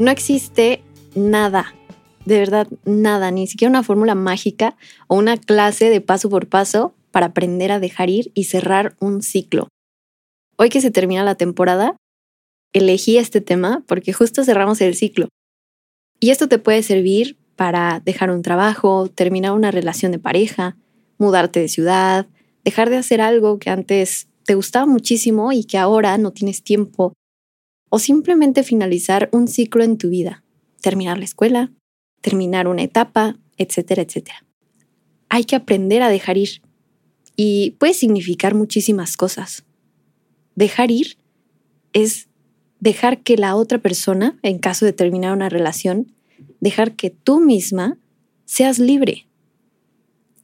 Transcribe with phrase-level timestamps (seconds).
[0.00, 0.82] No existe
[1.14, 1.72] nada,
[2.24, 4.76] de verdad nada, ni siquiera una fórmula mágica
[5.06, 9.22] o una clase de paso por paso para aprender a dejar ir y cerrar un
[9.22, 9.68] ciclo.
[10.56, 11.96] Hoy que se termina la temporada,
[12.72, 15.28] elegí este tema porque justo cerramos el ciclo.
[16.18, 20.76] Y esto te puede servir para dejar un trabajo, terminar una relación de pareja,
[21.18, 22.26] mudarte de ciudad,
[22.64, 27.12] dejar de hacer algo que antes te gustaba muchísimo y que ahora no tienes tiempo
[27.94, 30.42] o simplemente finalizar un ciclo en tu vida,
[30.80, 31.70] terminar la escuela,
[32.22, 34.44] terminar una etapa, etcétera, etcétera.
[35.28, 36.60] Hay que aprender a dejar ir
[37.36, 39.64] y puede significar muchísimas cosas.
[40.56, 41.18] Dejar ir
[41.92, 42.26] es
[42.80, 46.12] dejar que la otra persona, en caso de terminar una relación,
[46.58, 47.96] dejar que tú misma
[48.44, 49.28] seas libre.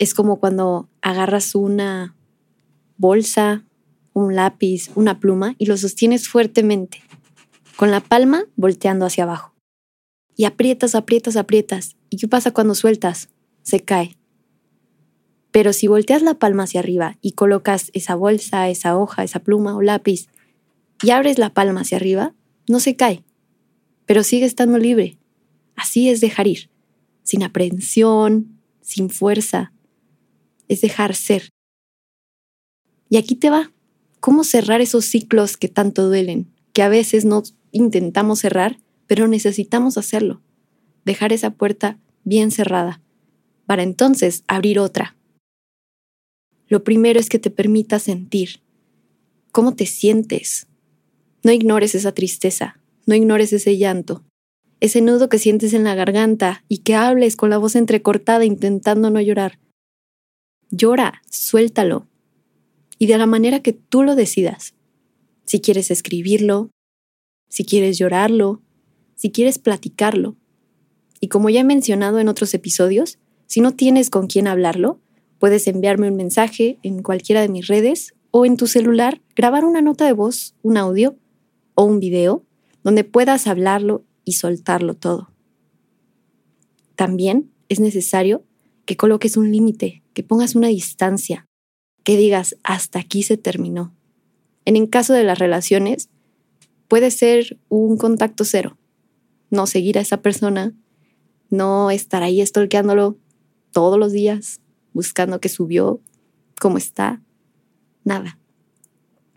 [0.00, 2.16] Es como cuando agarras una
[2.96, 3.64] bolsa,
[4.14, 7.02] un lápiz, una pluma y lo sostienes fuertemente
[7.76, 9.54] con la palma volteando hacia abajo.
[10.34, 11.96] Y aprietas, aprietas, aprietas.
[12.10, 13.28] ¿Y qué pasa cuando sueltas?
[13.62, 14.16] Se cae.
[15.50, 19.76] Pero si volteas la palma hacia arriba y colocas esa bolsa, esa hoja, esa pluma
[19.76, 20.28] o lápiz
[21.02, 22.34] y abres la palma hacia arriba,
[22.68, 23.24] no se cae,
[24.06, 25.18] pero sigue estando libre.
[25.74, 26.70] Así es dejar ir,
[27.22, 29.72] sin aprehensión, sin fuerza.
[30.68, 31.50] Es dejar ser.
[33.08, 33.72] Y aquí te va.
[34.20, 37.42] ¿Cómo cerrar esos ciclos que tanto duelen, que a veces no
[37.76, 40.40] intentamos cerrar, pero necesitamos hacerlo,
[41.04, 43.00] dejar esa puerta bien cerrada,
[43.66, 45.16] para entonces abrir otra.
[46.68, 48.60] Lo primero es que te permita sentir
[49.52, 50.66] cómo te sientes.
[51.42, 54.24] No ignores esa tristeza, no ignores ese llanto,
[54.80, 59.10] ese nudo que sientes en la garganta y que hables con la voz entrecortada intentando
[59.10, 59.58] no llorar.
[60.70, 62.08] Llora, suéltalo.
[62.98, 64.74] Y de la manera que tú lo decidas.
[65.44, 66.70] Si quieres escribirlo,
[67.48, 68.62] si quieres llorarlo,
[69.14, 70.36] si quieres platicarlo.
[71.20, 75.00] Y como ya he mencionado en otros episodios, si no tienes con quién hablarlo,
[75.38, 79.80] puedes enviarme un mensaje en cualquiera de mis redes o en tu celular grabar una
[79.80, 81.16] nota de voz, un audio
[81.74, 82.44] o un video
[82.82, 85.30] donde puedas hablarlo y soltarlo todo.
[86.94, 88.44] También es necesario
[88.84, 91.46] que coloques un límite, que pongas una distancia,
[92.04, 93.94] que digas hasta aquí se terminó.
[94.64, 96.08] En el caso de las relaciones,
[96.88, 98.78] puede ser un contacto cero.
[99.50, 100.74] No seguir a esa persona,
[101.50, 103.16] no estar ahí estolqueándolo
[103.72, 104.60] todos los días,
[104.92, 106.00] buscando qué subió,
[106.60, 107.22] cómo está,
[108.04, 108.38] nada.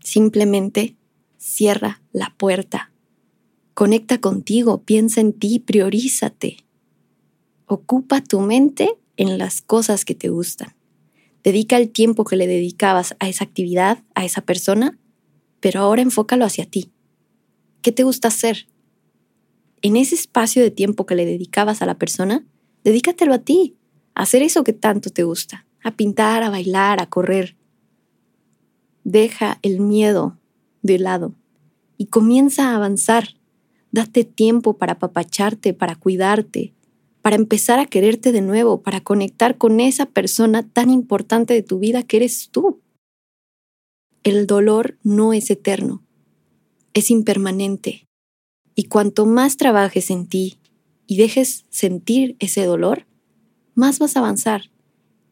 [0.00, 0.96] Simplemente
[1.36, 2.92] cierra la puerta.
[3.74, 6.64] Conecta contigo, piensa en ti, priorízate.
[7.66, 10.74] Ocupa tu mente en las cosas que te gustan.
[11.44, 14.98] Dedica el tiempo que le dedicabas a esa actividad, a esa persona,
[15.60, 16.90] pero ahora enfócalo hacia ti.
[17.82, 18.66] ¿Qué te gusta hacer?
[19.82, 22.44] En ese espacio de tiempo que le dedicabas a la persona,
[22.82, 23.76] dedícatelo a ti,
[24.14, 27.56] a hacer eso que tanto te gusta, a pintar, a bailar, a correr.
[29.04, 30.36] Deja el miedo
[30.82, 31.34] de lado
[31.96, 33.36] y comienza a avanzar.
[33.92, 36.74] Date tiempo para apapacharte, para cuidarte,
[37.22, 41.78] para empezar a quererte de nuevo, para conectar con esa persona tan importante de tu
[41.78, 42.80] vida que eres tú.
[44.24, 46.02] El dolor no es eterno
[46.94, 48.06] es impermanente.
[48.74, 50.58] Y cuanto más trabajes en ti
[51.06, 53.06] y dejes sentir ese dolor,
[53.74, 54.70] más vas a avanzar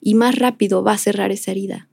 [0.00, 1.88] y más rápido va a cerrar esa herida.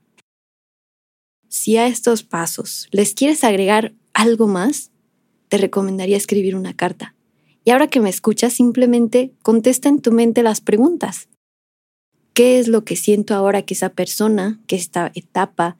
[1.48, 4.90] Si a estos pasos les quieres agregar algo más,
[5.48, 7.14] te recomendaría escribir una carta.
[7.64, 11.28] Y ahora que me escuchas, simplemente contesta en tu mente las preguntas.
[12.34, 15.78] ¿Qué es lo que siento ahora que esa persona, que esta etapa,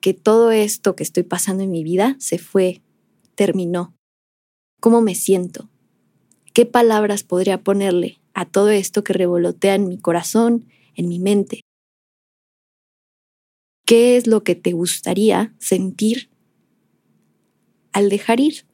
[0.00, 2.81] que todo esto que estoy pasando en mi vida se fue,
[3.34, 3.94] terminó?
[4.80, 5.68] ¿Cómo me siento?
[6.54, 11.62] ¿Qué palabras podría ponerle a todo esto que revolotea en mi corazón, en mi mente?
[13.86, 16.30] ¿Qué es lo que te gustaría sentir
[17.92, 18.66] al dejar ir?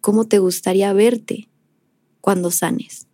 [0.00, 1.48] ¿Cómo te gustaría verte
[2.20, 3.06] cuando sanes?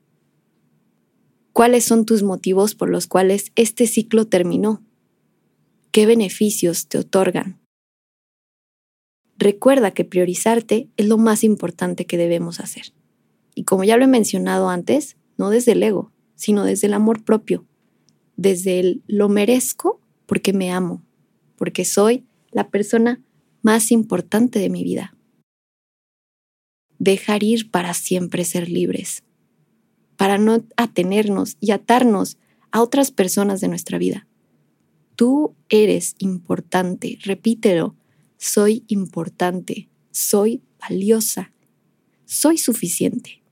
[1.52, 4.82] ¿Cuáles son tus motivos por los cuales este ciclo terminó?
[5.90, 7.65] ¿Qué beneficios te otorgan?
[9.38, 12.92] Recuerda que priorizarte es lo más importante que debemos hacer.
[13.54, 17.24] Y como ya lo he mencionado antes, no desde el ego, sino desde el amor
[17.24, 17.66] propio,
[18.36, 21.02] desde el lo merezco porque me amo,
[21.56, 23.22] porque soy la persona
[23.62, 25.16] más importante de mi vida.
[26.98, 29.22] Dejar ir para siempre ser libres,
[30.16, 32.38] para no atenernos y atarnos
[32.70, 34.26] a otras personas de nuestra vida.
[35.14, 37.94] Tú eres importante, repítelo,
[38.36, 41.52] soy importante, soy valiosa,
[42.24, 43.42] soy suficiente.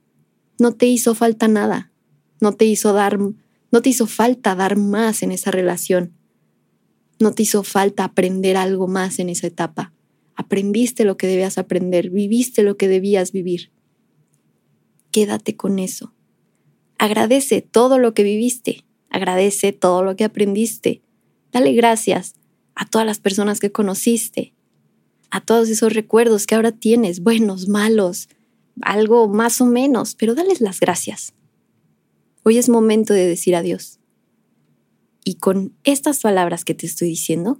[0.59, 1.91] No te hizo falta nada,
[2.39, 6.13] no te hizo dar, no te hizo falta dar más en esa relación.
[7.19, 9.93] No te hizo falta aprender algo más en esa etapa.
[10.35, 13.71] Aprendiste lo que debías aprender, viviste lo que debías vivir.
[15.11, 16.13] Quédate con eso.
[16.97, 21.01] Agradece todo lo que viviste, agradece todo lo que aprendiste.
[21.51, 22.35] Dale gracias
[22.75, 24.53] a todas las personas que conociste,
[25.35, 28.29] a todos esos recuerdos que ahora tienes, buenos, malos,
[28.81, 31.33] algo más o menos, pero dales las gracias.
[32.43, 33.99] Hoy es momento de decir adiós.
[35.25, 37.59] Y con estas palabras que te estoy diciendo,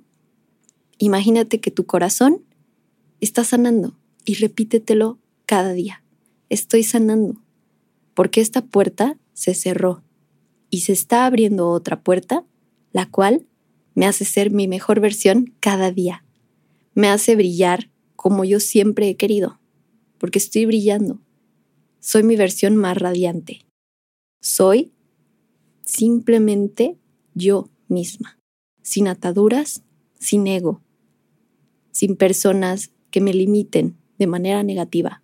[1.00, 2.46] imagínate que tu corazón
[3.20, 6.02] está sanando y repítetelo cada día.
[6.48, 7.42] Estoy sanando,
[8.14, 10.02] porque esta puerta se cerró
[10.70, 12.46] y se está abriendo otra puerta,
[12.94, 13.46] la cual
[13.96, 16.25] me hace ser mi mejor versión cada día.
[16.96, 19.60] Me hace brillar como yo siempre he querido,
[20.18, 21.20] porque estoy brillando.
[22.00, 23.66] Soy mi versión más radiante.
[24.42, 24.94] Soy
[25.82, 26.98] simplemente
[27.34, 28.40] yo misma,
[28.82, 29.84] sin ataduras,
[30.20, 30.82] sin ego,
[31.92, 35.22] sin personas que me limiten de manera negativa.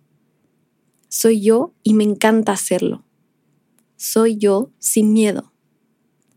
[1.08, 3.02] Soy yo y me encanta hacerlo.
[3.96, 5.52] Soy yo sin miedo.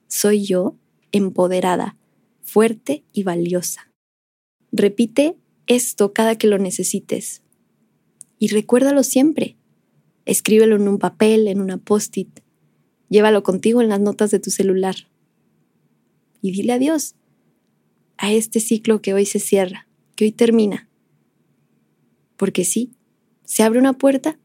[0.07, 0.77] Soy yo
[1.11, 1.97] empoderada,
[2.41, 3.91] fuerte y valiosa.
[4.77, 5.37] Repite
[5.67, 7.41] esto cada que lo necesites.
[8.39, 9.55] Y recuérdalo siempre.
[10.25, 12.41] Escríbelo en un papel, en una post-it,
[13.07, 14.95] Llévalo contigo en las notas de tu celular.
[16.41, 17.15] Y dile adiós
[18.17, 20.89] a este ciclo que hoy se cierra, que hoy termina.
[22.35, 22.91] Porque sí,
[23.43, 24.37] se abre una puerta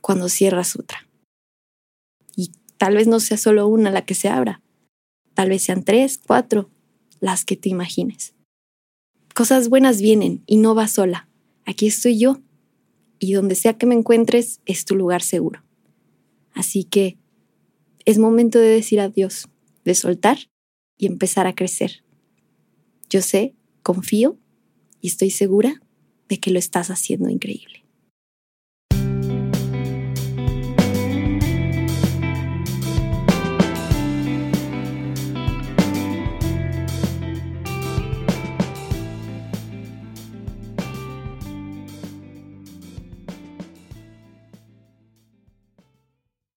[0.00, 1.08] cuando cierras otra.
[2.36, 4.60] Y tal vez no sea solo una la que se abra,
[5.32, 6.68] tal vez sean tres, cuatro,
[7.20, 8.34] las que te imagines.
[9.34, 11.28] Cosas buenas vienen y no vas sola.
[11.66, 12.40] Aquí estoy yo.
[13.18, 15.64] Y donde sea que me encuentres es tu lugar seguro.
[16.52, 17.18] Así que
[18.04, 19.48] es momento de decir adiós,
[19.84, 20.38] de soltar
[20.96, 22.04] y empezar a crecer.
[23.10, 24.38] Yo sé, confío
[25.00, 25.82] y estoy segura
[26.28, 27.83] de que lo estás haciendo increíble.